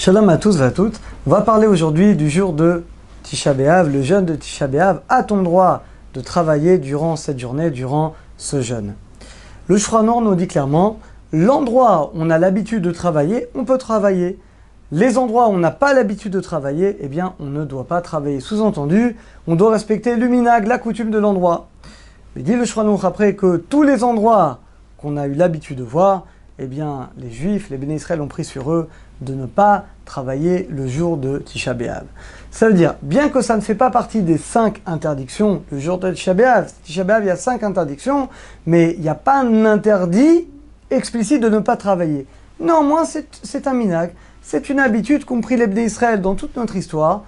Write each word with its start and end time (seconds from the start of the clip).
Shalom 0.00 0.30
à 0.30 0.38
tous 0.38 0.60
et 0.60 0.62
à 0.62 0.70
toutes. 0.70 0.98
On 1.26 1.30
va 1.30 1.42
parler 1.42 1.66
aujourd'hui 1.66 2.16
du 2.16 2.30
jour 2.30 2.54
de 2.54 2.84
Tisha 3.22 3.52
B'Av, 3.52 3.92
le 3.92 4.00
jeûne 4.00 4.24
de 4.24 4.34
Tisha 4.34 4.66
B'Av. 4.66 5.02
A-t-on 5.10 5.42
droit 5.42 5.82
de 6.14 6.22
travailler 6.22 6.78
durant 6.78 7.16
cette 7.16 7.38
journée, 7.38 7.70
durant 7.70 8.14
ce 8.38 8.62
jeûne? 8.62 8.94
Le 9.66 9.76
Shranor 9.76 10.22
nous 10.22 10.34
dit 10.36 10.48
clairement, 10.48 11.00
l'endroit 11.34 12.12
où 12.14 12.22
on 12.22 12.30
a 12.30 12.38
l'habitude 12.38 12.82
de 12.82 12.92
travailler, 12.92 13.48
on 13.54 13.66
peut 13.66 13.76
travailler. 13.76 14.38
Les 14.90 15.18
endroits 15.18 15.48
où 15.48 15.50
on 15.50 15.58
n'a 15.58 15.70
pas 15.70 15.92
l'habitude 15.92 16.32
de 16.32 16.40
travailler, 16.40 16.96
eh 17.00 17.08
bien, 17.08 17.34
on 17.38 17.44
ne 17.44 17.66
doit 17.66 17.86
pas 17.86 18.00
travailler. 18.00 18.40
Sous-entendu, 18.40 19.18
on 19.46 19.54
doit 19.54 19.70
respecter 19.70 20.16
le 20.16 20.28
minag, 20.28 20.66
la 20.66 20.78
coutume 20.78 21.10
de 21.10 21.18
l'endroit. 21.18 21.68
Il 22.36 22.42
dit 22.42 22.56
le 22.56 22.64
Shranor 22.64 23.04
après 23.04 23.34
que 23.34 23.58
tous 23.58 23.82
les 23.82 24.02
endroits 24.02 24.60
qu'on 24.96 25.18
a 25.18 25.26
eu 25.26 25.34
l'habitude 25.34 25.76
de 25.76 25.84
voir, 25.84 26.24
eh 26.58 26.66
bien, 26.66 27.10
les 27.18 27.30
Juifs, 27.30 27.68
les 27.68 27.76
Béné 27.76 27.96
Israël 27.96 28.22
ont 28.22 28.28
pris 28.28 28.44
sur 28.44 28.70
eux 28.72 28.88
de 29.22 29.34
ne 29.34 29.46
pas 29.46 29.84
travailler 30.10 30.66
le 30.68 30.88
jour 30.88 31.16
de 31.16 31.38
Tisha 31.38 31.72
B'Av. 31.72 32.02
Ça 32.50 32.66
veut 32.66 32.74
dire, 32.74 32.96
bien 33.00 33.28
que 33.28 33.42
ça 33.42 33.54
ne 33.54 33.60
fait 33.60 33.76
pas 33.76 33.90
partie 33.90 34.22
des 34.22 34.38
cinq 34.38 34.82
interdictions, 34.84 35.62
le 35.70 35.78
jour 35.78 35.98
de 35.98 36.10
Tisha 36.10 36.34
B'Av, 36.34 36.72
Tisha 36.82 37.04
B'Av, 37.04 37.22
il 37.22 37.28
y 37.28 37.30
a 37.30 37.36
cinq 37.36 37.62
interdictions, 37.62 38.28
mais 38.66 38.94
il 38.96 39.02
n'y 39.02 39.08
a 39.08 39.14
pas 39.14 39.40
un 39.40 39.64
interdit 39.64 40.48
explicite 40.90 41.40
de 41.40 41.48
ne 41.48 41.60
pas 41.60 41.76
travailler. 41.76 42.26
Néanmoins, 42.58 43.04
c'est 43.04 43.68
un 43.68 43.72
minag, 43.72 44.10
c'est 44.42 44.68
une 44.68 44.80
habitude 44.80 45.24
qu'ont 45.24 45.40
pris 45.40 45.56
les 45.56 45.68
Béné 45.68 45.84
Israël 45.84 46.20
dans 46.20 46.34
toute 46.34 46.56
notre 46.56 46.74
histoire 46.74 47.22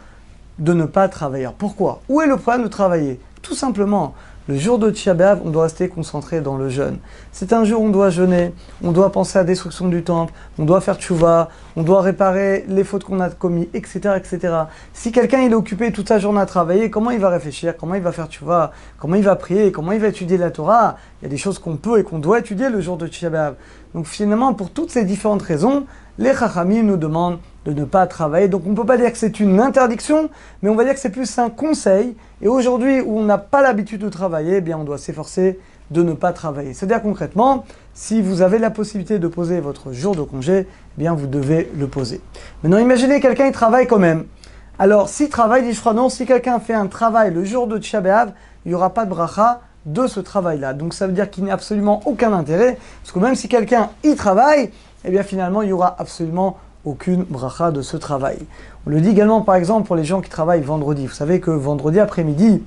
de 0.58 0.72
ne 0.72 0.84
pas 0.84 1.08
travailler. 1.08 1.50
Pourquoi? 1.56 2.02
Où 2.08 2.20
est 2.20 2.26
le 2.26 2.36
problème 2.36 2.64
de 2.64 2.68
travailler? 2.68 3.20
Tout 3.42 3.54
simplement, 3.54 4.14
le 4.48 4.56
jour 4.56 4.78
de 4.78 4.90
Tisha 4.90 5.14
on 5.44 5.50
doit 5.50 5.64
rester 5.64 5.88
concentré 5.88 6.40
dans 6.40 6.56
le 6.56 6.68
jeûne. 6.68 6.98
C'est 7.30 7.52
un 7.52 7.64
jour 7.64 7.80
où 7.80 7.86
on 7.86 7.90
doit 7.90 8.10
jeûner, 8.10 8.52
on 8.82 8.90
doit 8.90 9.12
penser 9.12 9.38
à 9.38 9.42
la 9.42 9.46
destruction 9.46 9.88
du 9.88 10.02
temple, 10.02 10.32
on 10.58 10.64
doit 10.64 10.80
faire 10.80 10.96
tchouva, 10.96 11.48
on 11.76 11.82
doit 11.82 12.02
réparer 12.02 12.64
les 12.68 12.82
fautes 12.82 13.04
qu'on 13.04 13.20
a 13.20 13.30
commises, 13.30 13.68
etc., 13.72 14.14
etc. 14.16 14.54
Si 14.92 15.12
quelqu'un 15.12 15.42
est 15.42 15.54
occupé 15.54 15.92
toute 15.92 16.08
sa 16.08 16.18
journée 16.18 16.40
à 16.40 16.46
travailler, 16.46 16.90
comment 16.90 17.12
il 17.12 17.20
va 17.20 17.28
réfléchir, 17.28 17.76
comment 17.76 17.94
il 17.94 18.02
va 18.02 18.10
faire 18.10 18.26
tchouva, 18.26 18.72
comment 18.98 19.14
il 19.14 19.24
va 19.24 19.36
prier, 19.36 19.70
comment 19.70 19.92
il 19.92 20.00
va 20.00 20.08
étudier 20.08 20.38
la 20.38 20.50
Torah? 20.50 20.96
Il 21.20 21.24
y 21.24 21.26
a 21.26 21.30
des 21.30 21.36
choses 21.36 21.60
qu'on 21.60 21.76
peut 21.76 22.00
et 22.00 22.02
qu'on 22.02 22.18
doit 22.18 22.40
étudier 22.40 22.68
le 22.68 22.80
jour 22.80 22.96
de 22.96 23.06
Tisha 23.06 23.54
Donc 23.94 24.06
finalement, 24.06 24.54
pour 24.54 24.70
toutes 24.70 24.90
ces 24.90 25.04
différentes 25.04 25.42
raisons, 25.42 25.86
les 26.18 26.34
Chachamim 26.34 26.82
nous 26.82 26.96
demandent 26.96 27.38
de 27.64 27.72
ne 27.72 27.84
pas 27.84 28.06
travailler. 28.06 28.48
Donc 28.48 28.62
on 28.66 28.70
ne 28.70 28.76
peut 28.76 28.84
pas 28.84 28.96
dire 28.96 29.12
que 29.12 29.18
c'est 29.18 29.40
une 29.40 29.60
interdiction, 29.60 30.30
mais 30.62 30.70
on 30.70 30.74
va 30.74 30.84
dire 30.84 30.94
que 30.94 31.00
c'est 31.00 31.10
plus 31.10 31.38
un 31.38 31.50
conseil. 31.50 32.16
Et 32.40 32.48
aujourd'hui, 32.48 33.00
où 33.00 33.18
on 33.18 33.24
n'a 33.24 33.38
pas 33.38 33.62
l'habitude 33.62 34.00
de 34.00 34.08
travailler, 34.08 34.56
eh 34.56 34.60
bien 34.60 34.78
on 34.78 34.84
doit 34.84 34.98
s'efforcer 34.98 35.58
de 35.90 36.02
ne 36.02 36.14
pas 36.14 36.32
travailler. 36.32 36.74
C'est-à-dire 36.74 37.02
concrètement, 37.02 37.64
si 37.94 38.22
vous 38.22 38.42
avez 38.42 38.58
la 38.58 38.70
possibilité 38.70 39.18
de 39.18 39.28
poser 39.28 39.60
votre 39.60 39.92
jour 39.92 40.16
de 40.16 40.22
congé, 40.22 40.66
eh 40.66 41.00
bien 41.00 41.14
vous 41.14 41.26
devez 41.26 41.70
le 41.76 41.86
poser. 41.86 42.20
Maintenant, 42.62 42.78
imaginez 42.78 43.20
quelqu'un 43.20 43.46
qui 43.46 43.52
travaille 43.52 43.86
quand 43.86 43.98
même. 43.98 44.24
Alors, 44.78 45.08
s'il 45.08 45.28
travaille, 45.28 45.62
dit 45.62 45.78
non, 45.94 46.08
si 46.08 46.24
quelqu'un 46.24 46.58
fait 46.58 46.74
un 46.74 46.86
travail 46.86 47.32
le 47.32 47.44
jour 47.44 47.66
de 47.66 47.78
Tisha 47.78 48.02
il 48.64 48.68
n'y 48.68 48.74
aura 48.74 48.90
pas 48.90 49.04
de 49.04 49.10
bracha 49.10 49.60
de 49.84 50.06
ce 50.06 50.20
travail-là. 50.20 50.72
Donc 50.72 50.94
ça 50.94 51.06
veut 51.06 51.12
dire 51.12 51.30
qu'il 51.30 51.44
n'y 51.44 51.50
a 51.50 51.54
absolument 51.54 52.00
aucun 52.06 52.32
intérêt, 52.32 52.78
parce 53.02 53.12
que 53.12 53.18
même 53.18 53.34
si 53.34 53.48
quelqu'un 53.48 53.90
y 54.02 54.14
travaille, 54.14 54.70
eh 55.04 55.10
bien 55.10 55.22
finalement, 55.22 55.62
il 55.62 55.66
n'y 55.66 55.72
aura 55.72 55.94
absolument 55.98 56.56
aucune 56.84 57.24
bracha 57.24 57.70
de 57.70 57.82
ce 57.82 57.96
travail. 57.96 58.38
On 58.86 58.90
le 58.90 59.00
dit 59.00 59.10
également 59.10 59.42
par 59.42 59.54
exemple 59.54 59.86
pour 59.86 59.96
les 59.96 60.04
gens 60.04 60.20
qui 60.20 60.30
travaillent 60.30 60.62
vendredi. 60.62 61.06
Vous 61.06 61.14
savez 61.14 61.40
que 61.40 61.50
vendredi 61.50 62.00
après-midi, 62.00 62.62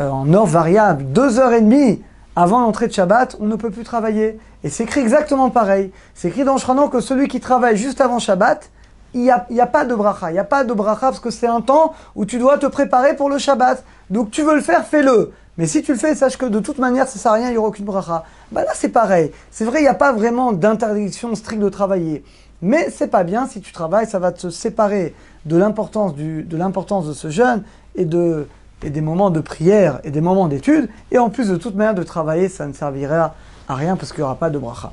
euh, 0.00 0.08
en 0.08 0.32
heure 0.32 0.46
variable, 0.46 1.04
deux 1.04 1.38
heures 1.38 1.52
et 1.52 1.60
demie 1.60 2.02
avant 2.36 2.60
l'entrée 2.60 2.88
de 2.88 2.92
Shabbat, 2.92 3.36
on 3.40 3.46
ne 3.46 3.56
peut 3.56 3.70
plus 3.70 3.84
travailler. 3.84 4.38
Et 4.64 4.68
c'est 4.68 4.84
écrit 4.84 5.00
exactement 5.00 5.50
pareil. 5.50 5.92
C'est 6.14 6.28
écrit 6.28 6.44
dans 6.44 6.56
Shranon 6.56 6.88
que 6.88 7.00
celui 7.00 7.28
qui 7.28 7.40
travaille 7.40 7.76
juste 7.76 8.00
avant 8.00 8.18
Shabbat, 8.18 8.70
il 9.14 9.20
n'y 9.20 9.30
a, 9.30 9.46
a, 9.60 9.66
pas 9.66 9.84
de 9.84 9.94
bracha. 9.94 10.30
Il 10.30 10.34
n'y 10.34 10.40
a 10.40 10.44
pas 10.44 10.64
de 10.64 10.72
bracha 10.72 11.00
parce 11.00 11.20
que 11.20 11.30
c'est 11.30 11.46
un 11.46 11.60
temps 11.60 11.94
où 12.16 12.24
tu 12.24 12.38
dois 12.38 12.58
te 12.58 12.66
préparer 12.66 13.14
pour 13.14 13.30
le 13.30 13.38
Shabbat. 13.38 13.84
Donc 14.10 14.32
tu 14.32 14.42
veux 14.42 14.56
le 14.56 14.60
faire, 14.60 14.84
fais-le. 14.84 15.32
Mais 15.56 15.68
si 15.68 15.82
tu 15.82 15.92
le 15.92 15.98
fais, 15.98 16.16
sache 16.16 16.36
que 16.36 16.46
de 16.46 16.58
toute 16.58 16.78
manière, 16.78 17.06
ça 17.06 17.14
ne 17.14 17.20
sert 17.20 17.32
à 17.32 17.34
rien, 17.36 17.48
il 17.48 17.52
n'y 17.52 17.58
aura 17.58 17.68
aucune 17.68 17.84
bracha. 17.84 18.24
Bah 18.50 18.64
là, 18.64 18.72
c'est 18.74 18.88
pareil. 18.88 19.30
C'est 19.52 19.64
vrai, 19.64 19.78
il 19.78 19.82
n'y 19.82 19.88
a 19.88 19.94
pas 19.94 20.12
vraiment 20.12 20.50
d'interdiction 20.52 21.32
stricte 21.36 21.62
de 21.62 21.68
travailler. 21.68 22.24
Mais 22.64 22.88
c'est 22.90 23.08
pas 23.08 23.24
bien 23.24 23.46
si 23.46 23.60
tu 23.60 23.72
travailles, 23.72 24.06
ça 24.06 24.18
va 24.18 24.32
te 24.32 24.48
séparer 24.48 25.14
de 25.44 25.56
l'importance 25.56 26.14
de 26.16 26.56
l'importance 26.56 27.06
de 27.06 27.12
ce 27.12 27.28
jeûne 27.28 27.62
et 27.94 28.06
de 28.06 28.48
et 28.82 28.90
des 28.90 29.00
moments 29.00 29.30
de 29.30 29.40
prière 29.40 30.00
et 30.04 30.10
des 30.10 30.20
moments 30.20 30.48
d'étude. 30.48 30.88
Et 31.10 31.18
en 31.18 31.30
plus, 31.30 31.48
de 31.48 31.56
toute 31.56 31.74
manière, 31.74 31.94
de 31.94 32.02
travailler, 32.02 32.48
ça 32.48 32.66
ne 32.66 32.72
servira 32.72 33.34
à 33.68 33.74
rien 33.74 33.96
parce 33.96 34.12
qu'il 34.12 34.20
n'y 34.20 34.24
aura 34.24 34.36
pas 34.36 34.50
de 34.50 34.58
bracha. 34.58 34.92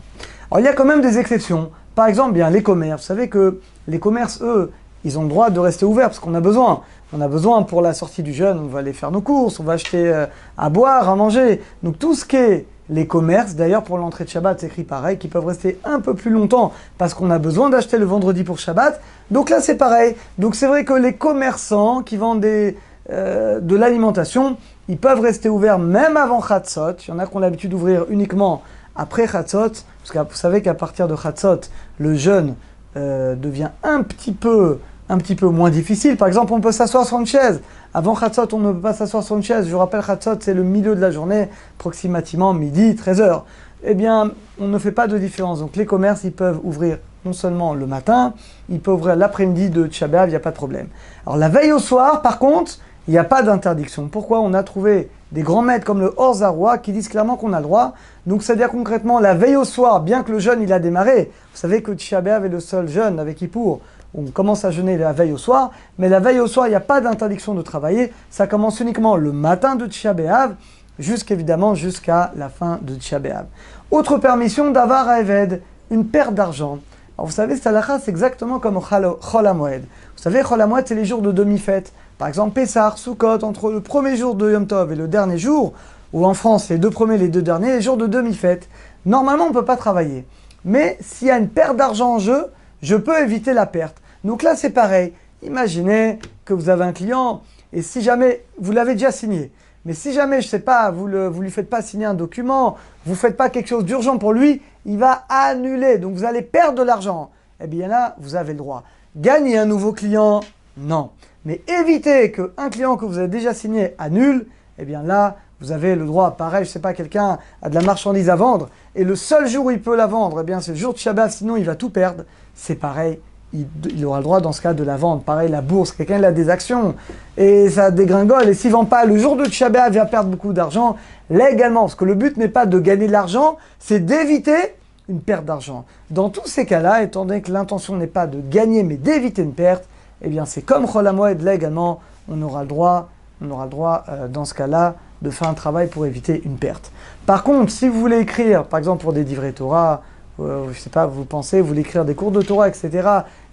Alors, 0.50 0.60
il 0.60 0.66
y 0.66 0.68
a 0.68 0.74
quand 0.74 0.86
même 0.86 1.02
des 1.02 1.18
exceptions. 1.18 1.72
Par 1.96 2.08
exemple, 2.08 2.34
bien 2.34 2.50
les 2.50 2.64
commerces. 2.64 3.02
Vous 3.02 3.08
savez 3.08 3.28
que 3.28 3.60
les 3.88 4.00
commerces, 4.00 4.42
eux, 4.42 4.72
ils 5.04 5.18
ont 5.20 5.24
le 5.24 5.30
droit 5.30 5.50
de 5.50 5.60
rester 5.60 5.86
ouverts 5.86 6.08
parce 6.08 6.20
qu'on 6.20 6.36
a 6.36 6.40
besoin. 6.40 6.82
On 7.14 7.20
a 7.20 7.28
besoin 7.28 7.64
pour 7.64 7.82
la 7.82 7.94
sortie 7.94 8.24
du 8.24 8.34
jeûne, 8.34 8.58
on 8.60 8.68
va 8.68 8.80
aller 8.80 8.94
faire 8.94 9.12
nos 9.12 9.22
courses, 9.22 9.60
on 9.60 9.64
va 9.64 9.74
acheter 9.74 10.08
euh, 10.08 10.26
à 10.58 10.70
boire, 10.70 11.10
à 11.10 11.16
manger. 11.16 11.62
Donc 11.84 12.00
tout 12.00 12.16
ce 12.16 12.24
qui 12.24 12.38
est 12.38 12.68
les 12.92 13.08
commerces, 13.08 13.56
d'ailleurs 13.56 13.84
pour 13.84 13.98
l'entrée 13.98 14.26
de 14.26 14.30
Shabbat, 14.30 14.60
c'est 14.60 14.68
écrit 14.68 14.84
pareil, 14.84 15.18
qui 15.18 15.30
peuvent 15.30 15.46
rester 15.46 15.80
un 15.86 16.02
peu 16.02 16.14
plus 16.14 16.30
longtemps 16.30 16.74
parce 16.98 17.14
qu'on 17.14 17.32
a 17.32 17.40
besoin 17.40 17.70
d'acheter 17.70 17.98
le 17.98 18.06
vendredi 18.06 18.44
pour 18.44 18.60
Shabbat. 18.60 19.02
Donc 19.32 19.50
là 19.50 19.62
c'est 19.62 19.78
pareil. 19.78 20.16
Donc 20.38 20.56
c'est 20.56 20.68
vrai 20.68 20.84
que 20.84 20.94
les 20.94 21.14
commerçants 21.14 22.04
qui 22.04 22.18
vendent 22.18 22.46
euh, 22.46 23.60
de 23.60 23.76
l'alimentation, 23.76 24.58
ils 24.90 24.98
peuvent 24.98 25.22
rester 25.22 25.48
ouverts 25.48 25.80
même 25.80 26.18
avant 26.18 26.42
Chatzot. 26.42 26.98
Il 27.08 27.10
y 27.10 27.14
en 27.14 27.20
a 27.20 27.26
qui 27.26 27.36
ont 27.36 27.40
l'habitude 27.40 27.72
d'ouvrir 27.72 28.06
uniquement 28.10 28.62
après 28.96 29.26
Chatzot, 29.26 29.70
parce 29.70 30.12
que 30.12 30.20
vous 30.20 30.36
savez 30.36 30.62
qu'à 30.62 30.74
partir 30.74 31.08
de 31.08 31.16
Chatzot, 31.16 31.62
le 31.98 32.14
jeûne 32.14 32.56
euh, 32.98 33.36
devient 33.36 33.70
un 33.84 34.04
petit 34.04 34.34
peu 34.34 34.80
un 35.12 35.18
petit 35.18 35.36
peu 35.36 35.48
moins 35.48 35.70
difficile. 35.70 36.16
Par 36.16 36.30
exemple, 36.30 36.54
on 36.54 36.62
peut 36.62 36.72
s'asseoir 36.72 37.06
sur 37.06 37.20
une 37.20 37.26
chaise. 37.26 37.62
Avant 37.94 38.16
Khatsot, 38.16 38.48
on 38.54 38.60
ne 38.60 38.72
peut 38.72 38.80
pas 38.80 38.94
s'asseoir 38.94 39.24
sur 39.24 39.36
une 39.36 39.44
chaise. 39.44 39.68
Je 39.68 39.76
rappelle, 39.76 40.02
Khatsot, 40.02 40.38
c'est 40.40 40.54
le 40.54 40.64
milieu 40.64 40.96
de 40.96 41.02
la 41.02 41.12
journée, 41.12 41.50
approximativement 41.78 42.54
midi, 42.54 42.94
13h. 42.94 43.42
Eh 43.84 43.94
bien, 43.94 44.32
on 44.58 44.70
ne 44.70 44.80
fait 44.80 44.94
pas 44.94 45.08
de 45.08 45.18
différence. 45.18 45.60
Donc, 45.60 45.76
les 45.76 45.86
commerces, 45.86 46.24
ils 46.24 46.32
peuvent 46.32 46.62
ouvrir 46.64 46.98
non 47.26 47.34
seulement 47.34 47.74
le 47.74 47.86
matin, 47.86 48.34
ils 48.70 48.80
peuvent 48.80 48.96
ouvrir 48.96 49.18
l'après-midi 49.18 49.70
de 49.70 49.86
Tchabav, 49.86 50.30
il 50.30 50.32
n'y 50.32 50.36
a 50.38 50.40
pas 50.40 50.52
de 50.52 50.56
problème. 50.56 50.88
Alors, 51.26 51.38
la 51.38 51.50
veille 51.50 51.74
au 51.74 51.80
soir, 51.80 52.22
par 52.22 52.40
contre, 52.40 52.80
il 53.10 53.12
n'y 53.12 53.18
a 53.18 53.26
pas 53.26 53.44
d'interdiction. 53.44 54.08
Pourquoi 54.08 54.40
On 54.40 54.54
a 54.54 54.64
trouvé 54.64 55.10
des 55.34 55.42
grands 55.42 55.62
maîtres 55.62 55.86
comme 55.86 56.00
le 56.00 56.14
Horzarois 56.16 56.78
qui 56.78 56.94
disent 56.94 57.10
clairement 57.10 57.36
qu'on 57.36 57.52
a 57.52 57.58
le 57.58 57.64
droit? 57.64 57.96
Donc, 58.28 58.44
c'est-à-dire 58.44 58.70
concrètement, 58.70 59.20
la 59.20 59.34
veille 59.34 59.58
au 59.58 59.66
soir, 59.66 60.00
bien 60.00 60.24
que 60.24 60.32
le 60.32 60.40
jeûne, 60.40 60.62
il 60.62 60.72
a 60.72 60.80
démarré. 60.80 61.32
Vous 61.54 61.60
savez 61.60 61.84
que 61.84 61.94
Tchabav 61.94 62.46
est 62.46 62.50
le 62.50 62.62
seul 62.62 62.88
jeûne 62.88 63.20
avec 63.20 63.42
Ippour 63.42 63.82
on 64.14 64.26
commence 64.26 64.66
à 64.66 64.72
jeûner 64.72 64.98
la 64.98 65.14
veille 65.14 65.32
au 65.32 65.38
soir, 65.38 65.72
mais 65.98 66.10
la 66.10 66.20
veille 66.20 66.40
au 66.40 66.48
soir, 66.48 66.68
il 66.68 66.72
n'y 66.72 66.76
a 66.76 66.82
pas 66.82 67.02
d'interdiction 67.02 67.54
de 67.54 67.62
travailler. 67.62 68.12
Ça 68.30 68.48
commence 68.48 68.80
uniquement 68.80 69.16
le 69.16 69.32
matin 69.32 69.76
de 69.76 69.86
B'Av, 70.14 70.56
jusqu'évidemment 71.00 71.76
jusqu'à 71.76 72.32
la 72.36 72.50
fin 72.50 72.80
de 72.82 72.96
B'Av. 73.20 73.46
Autre 73.90 74.18
permission 74.18 74.72
d'avoir 74.72 75.08
à 75.08 75.22
Eved, 75.22 75.62
une 75.90 76.06
paire 76.06 76.32
d'argent. 76.32 76.80
Alors 77.18 77.28
vous 77.28 77.34
savez, 77.34 77.56
cette 77.56 77.76
c'est 78.04 78.10
exactement 78.10 78.60
comme 78.60 78.80
Chol 78.82 79.06
Vous 79.06 79.88
savez, 80.16 80.42
Chol 80.42 80.66
c'est 80.86 80.96
les 80.96 81.06
jours 81.06 81.22
de 81.22 81.32
demi-fête. 81.32 81.94
Par 82.18 82.28
exemple, 82.28 82.54
Pessah, 82.54 82.94
Sukkot, 82.98 83.44
entre 83.44 83.72
le 83.72 83.82
premier 83.82 84.16
jour 84.16 84.36
de 84.36 84.52
Yom 84.52 84.68
Tov 84.68 84.92
et 84.92 84.96
le 84.96 85.08
dernier 85.08 85.38
jour, 85.38 85.74
ou 86.14 86.26
en 86.26 86.34
France, 86.34 86.70
les 86.70 86.78
deux 86.78 86.90
premiers 86.90 87.16
et 87.16 87.20
les 87.20 87.30
deux 87.30 87.42
derniers, 87.42 87.72
les 87.74 87.82
jours 87.82 87.98
de 87.98 88.08
demi-fête. 88.08 88.68
Normalement, 89.06 89.46
on 89.46 89.50
ne 89.50 89.54
peut 89.54 89.66
pas 89.66 89.78
travailler. 89.78 90.26
Mais 90.64 90.98
s'il 91.02 91.30
y 91.30 91.32
a 91.32 91.38
une 91.38 91.50
paire 91.50 91.74
d'argent 91.74 92.16
en 92.16 92.20
jeu, 92.20 92.46
je 92.82 92.96
peux 92.96 93.20
éviter 93.22 93.54
la 93.54 93.66
perte. 93.66 94.02
Donc 94.24 94.44
là, 94.44 94.56
c'est 94.56 94.70
pareil. 94.70 95.14
Imaginez 95.44 96.20
que 96.46 96.54
vous 96.54 96.70
avez 96.70 96.84
un 96.84 96.94
client 96.94 97.42
et 97.74 97.82
si 97.82 98.02
jamais 98.02 98.44
vous 98.58 98.72
l'avez 98.72 98.94
déjà 98.94 99.12
signé, 99.12 99.52
mais 99.86 99.94
si 99.94 100.14
jamais, 100.14 100.42
je 100.42 100.48
ne 100.48 100.52
sais 100.52 100.60
pas, 100.60 100.92
vous 100.92 101.08
ne 101.08 101.30
lui 101.30 101.50
faites 101.50 101.70
pas 101.70 101.82
signer 101.82 102.06
un 102.06 102.14
document, 102.14 102.78
vous 103.06 103.14
ne 103.14 103.18
faites 103.18 103.36
pas 103.36 103.50
quelque 103.50 103.68
chose 103.68 103.86
d'urgent 103.86 104.18
pour 104.20 104.34
lui, 104.34 104.62
il 104.86 105.00
va 105.00 105.26
annuler. 105.30 105.98
Donc 105.98 106.14
vous 106.14 106.24
allez 106.24 106.44
perdre 106.44 106.78
de 106.78 106.84
l'argent. 106.84 107.32
Eh 107.64 107.68
bien 107.68 107.88
là, 107.88 108.16
vous 108.20 108.36
avez 108.36 108.54
le 108.54 108.60
droit. 108.60 108.84
Gagner 109.16 109.58
un 109.58 109.66
nouveau 109.66 109.92
client, 109.92 110.42
non. 110.78 111.10
Mais 111.46 111.62
éviter 111.68 112.32
qu'un 112.32 112.70
client 112.70 112.96
que 112.96 113.06
vous 113.06 113.18
avez 113.18 113.28
déjà 113.28 113.54
signé 113.54 113.96
annule, 113.98 114.46
eh 114.78 114.86
bien 114.86 115.02
là, 115.02 115.38
vous 115.62 115.72
avez 115.72 115.96
le 115.96 116.06
droit. 116.06 116.32
Pareil, 116.32 116.64
je 116.64 116.70
ne 116.70 116.74
sais 116.74 116.80
pas, 116.80 116.94
quelqu'un 116.94 117.38
a 117.62 117.70
de 117.70 117.76
la 117.76 117.82
marchandise 117.82 118.30
à 118.30 118.36
vendre 118.36 118.70
et 118.96 119.04
le 119.04 119.16
seul 119.16 119.48
jour 119.48 119.66
où 119.66 119.72
il 119.72 119.82
peut 119.82 119.96
la 119.96 120.08
vendre, 120.08 120.42
eh 120.42 120.44
bien 120.44 120.60
c'est 120.60 120.72
le 120.72 120.78
jour 120.78 120.94
de 120.94 120.98
Shabbat, 120.98 121.32
sinon 121.32 121.56
il 121.56 121.64
va 121.64 121.76
tout 121.76 121.90
perdre. 121.90 122.24
C'est 122.56 122.76
pareil 122.76 123.20
il, 123.54 124.06
aura 124.06 124.18
le 124.18 124.24
droit 124.24 124.40
dans 124.40 124.52
ce 124.52 124.62
cas 124.62 124.74
de 124.74 124.84
la 124.84 124.96
vendre. 124.98 125.22
Pareil, 125.22 125.50
la 125.50 125.62
bourse, 125.62 125.92
quelqu'un 125.92 126.22
a 126.24 126.32
des 126.32 126.50
actions 126.50 126.96
et 127.38 127.70
ça 127.70 127.92
dégringole. 127.92 128.50
Et 128.50 128.54
s'il 128.54 128.72
ne 128.72 128.76
vend 128.76 128.86
pas 128.86 129.06
le 129.06 129.18
jour 129.18 129.36
de 129.36 129.46
Tchabéa, 129.46 129.90
il 129.90 129.96
va 129.96 130.06
perdre 130.06 130.30
beaucoup 130.30 130.54
d'argent 130.54 130.96
légalement. 131.30 131.82
Parce 131.82 131.96
que 131.96 132.06
le 132.06 132.16
but 132.16 132.38
n'est 132.38 132.48
pas 132.48 132.66
de 132.66 132.80
gagner 132.80 133.08
de 133.08 133.12
l'argent, 133.12 133.58
c'est 133.80 134.00
d'éviter 134.00 134.76
une 135.10 135.22
perte 135.22 135.46
d'argent. 135.46 135.86
Dans 136.10 136.30
tous 136.30 136.48
ces 136.48 136.66
cas-là, 136.66 137.04
étant 137.04 137.26
donné 137.26 137.42
que 137.42 137.52
l'intention 137.52 137.98
n'est 137.98 138.08
pas 138.08 138.28
de 138.28 138.40
gagner 138.40 138.84
mais 138.84 138.96
d'éviter 138.96 139.42
une 139.42 139.54
perte, 139.54 139.84
eh 140.22 140.30
bien 140.30 140.46
c'est 140.46 140.62
comme 140.62 140.88
Cholamoed 140.88 141.42
légalement, 141.42 142.00
on 142.30 142.42
aura 142.42 142.62
le 142.62 142.68
droit, 142.68 143.10
on 143.42 143.50
aura 143.50 143.66
le 143.66 143.72
droit 143.72 144.04
euh, 144.08 144.28
dans 144.28 144.46
ce 144.46 144.54
cas-là 144.54 144.96
de 145.22 145.30
faire 145.30 145.48
un 145.48 145.54
travail 145.54 145.88
pour 145.88 146.06
éviter 146.06 146.42
une 146.46 146.58
perte. 146.58 146.92
Par 147.26 147.44
contre, 147.44 147.72
si 147.72 147.88
vous 147.88 148.00
voulez 148.00 148.20
écrire, 148.20 148.66
par 148.66 148.78
exemple 148.78 149.04
pour 149.04 149.14
des 149.14 149.24
livrets 149.24 149.52
Torah, 149.52 150.02
euh, 150.40 150.68
je 150.72 150.80
sais 150.80 150.90
pas, 150.90 151.06
vous 151.06 151.26
pensez, 151.26 151.62
vous 151.62 151.68
voulez 151.68 151.82
écrire 151.82 152.06
des 152.06 152.16
cours 152.16 152.32
de 152.32 152.42
Torah, 152.42 152.68
etc., 152.68 152.90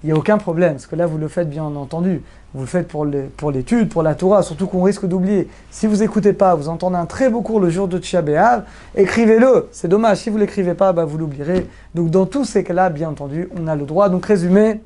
il 0.02 0.06
n'y 0.06 0.12
a 0.12 0.16
aucun 0.16 0.38
problème, 0.38 0.74
parce 0.74 0.86
que 0.86 0.94
là, 0.94 1.06
vous 1.06 1.18
le 1.18 1.26
faites 1.28 1.50
bien 1.50 1.64
entendu. 1.64 2.22
Vous 2.54 2.60
le 2.60 2.66
faites 2.66 2.88
pour 2.88 3.04
l'étude, 3.04 3.90
pour, 3.90 4.02
la 4.02 4.14
Torah, 4.14 4.42
surtout 4.42 4.68
qu'on 4.68 4.82
risque 4.82 5.04
d'oublier. 5.04 5.48
Si 5.70 5.86
vous 5.86 5.96
n'écoutez 5.96 6.32
pas, 6.32 6.54
vous 6.54 6.68
entendez 6.68 6.96
un 6.96 7.04
très 7.04 7.28
beau 7.28 7.42
cours 7.42 7.60
le 7.60 7.68
jour 7.68 7.88
de 7.88 7.98
B'Av, 7.98 8.62
écrivez-le. 8.94 9.68
C'est 9.70 9.88
dommage, 9.88 10.18
si 10.18 10.30
vous 10.30 10.36
ne 10.36 10.42
l'écrivez 10.42 10.74
pas, 10.74 10.92
bah, 10.92 11.04
vous 11.04 11.18
l'oublierez. 11.18 11.66
Donc 11.94 12.10
dans 12.10 12.24
tous 12.24 12.44
ces 12.44 12.64
cas-là, 12.64 12.88
bien 12.88 13.10
entendu, 13.10 13.50
on 13.60 13.66
a 13.66 13.76
le 13.76 13.84
droit. 13.84 14.08
Donc 14.08 14.24
résumé, 14.24 14.80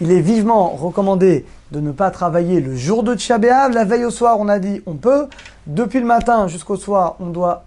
il 0.00 0.12
est 0.12 0.20
vivement 0.20 0.70
recommandé 0.70 1.44
de 1.72 1.80
ne 1.80 1.92
pas 1.92 2.10
travailler 2.10 2.60
le 2.60 2.74
jour 2.74 3.02
de 3.02 3.14
Tisha 3.14 3.38
B'Av. 3.38 3.72
La 3.72 3.84
veille 3.84 4.04
au 4.04 4.10
soir, 4.10 4.38
on 4.40 4.48
a 4.48 4.58
dit 4.58 4.82
on 4.86 4.94
peut. 4.94 5.26
Depuis 5.66 6.00
le 6.00 6.06
matin 6.06 6.48
jusqu'au 6.48 6.76
soir, 6.76 7.16
on 7.20 7.26
doit 7.26 7.64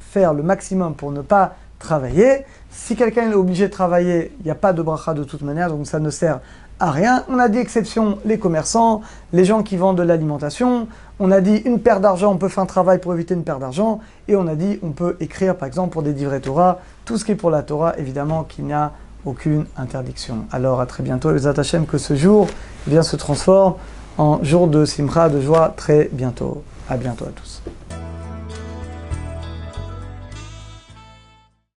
faire 0.00 0.34
le 0.34 0.42
maximum 0.42 0.94
pour 0.94 1.12
ne 1.12 1.22
pas 1.22 1.54
travailler. 1.78 2.44
Si 2.70 2.96
quelqu'un 2.96 3.30
est 3.30 3.34
obligé 3.34 3.68
de 3.68 3.72
travailler, 3.72 4.32
il 4.40 4.44
n'y 4.44 4.50
a 4.50 4.56
pas 4.56 4.72
de 4.72 4.82
bracha 4.82 5.14
de 5.14 5.24
toute 5.24 5.42
manière, 5.42 5.70
donc 5.70 5.86
ça 5.86 5.98
ne 5.98 6.10
sert 6.10 6.40
à 6.80 6.90
rien. 6.90 7.24
On 7.28 7.38
a 7.38 7.48
dit 7.48 7.58
exception 7.58 8.18
les 8.24 8.38
commerçants, 8.38 9.02
les 9.32 9.44
gens 9.44 9.62
qui 9.62 9.76
vendent 9.76 9.98
de 9.98 10.02
l'alimentation. 10.02 10.88
On 11.18 11.30
a 11.30 11.40
dit 11.40 11.56
une 11.64 11.80
paire 11.80 12.00
d'argent, 12.00 12.32
on 12.32 12.36
peut 12.36 12.48
faire 12.48 12.64
un 12.64 12.66
travail 12.66 12.98
pour 12.98 13.14
éviter 13.14 13.34
une 13.34 13.44
paire 13.44 13.58
d'argent. 13.58 14.00
Et 14.28 14.36
on 14.36 14.46
a 14.46 14.54
dit 14.54 14.78
on 14.82 14.90
peut 14.90 15.16
écrire 15.20 15.56
par 15.56 15.66
exemple 15.66 15.90
pour 15.92 16.02
des 16.02 16.12
livrets 16.12 16.40
Torah. 16.40 16.80
Tout 17.04 17.16
ce 17.16 17.24
qui 17.24 17.32
est 17.32 17.36
pour 17.36 17.50
la 17.50 17.62
Torah, 17.62 17.96
évidemment 17.98 18.44
qu'il 18.44 18.64
n'y 18.64 18.74
a 18.74 18.92
aucune 19.26 19.66
interdiction. 19.76 20.46
Alors 20.52 20.80
à 20.80 20.86
très 20.86 21.02
bientôt. 21.02 21.32
Les 21.32 21.46
attachèmes 21.46 21.86
que 21.86 21.98
ce 21.98 22.16
jour 22.16 22.46
eh 22.86 22.90
bien, 22.90 23.02
se 23.02 23.16
transforme 23.16 23.74
en 24.16 24.42
jour 24.42 24.68
de 24.68 24.84
simra, 24.84 25.28
de 25.28 25.40
joie 25.40 25.74
très 25.76 26.08
bientôt. 26.12 26.62
À 26.88 26.96
bientôt 26.96 27.24
à 27.24 27.30
tous. 27.30 27.62